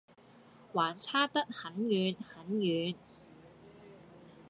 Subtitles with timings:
[0.73, 2.95] 還差得很遠很遠。